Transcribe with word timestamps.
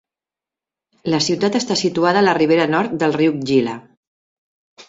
La 1.13 1.19
ciutat 1.25 1.59
està 1.59 1.77
situada 1.83 2.23
a 2.23 2.27
la 2.29 2.33
ribera 2.39 2.67
nord 2.75 2.97
del 3.05 3.15
riu 3.21 3.37
Gila. 3.51 3.77